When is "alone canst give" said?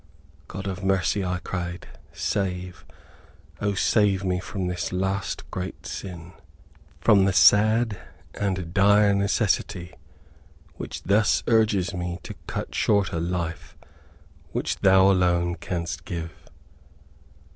15.11-16.31